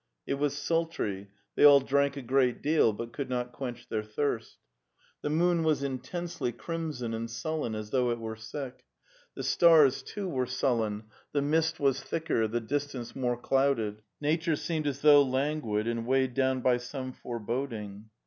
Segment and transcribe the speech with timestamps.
[0.25, 4.57] It was sultry; they all drank a great deal, but could not quench their thirst.
[5.21, 8.83] The moon was in tensely crimson and sullen, as though it were sick.
[9.35, 11.03] The stars, too, were sullen,
[11.33, 14.01] the mist was thicker, the distance more clouded.
[14.19, 18.09] Nature seemed as though languid and weighed down by some foreboding.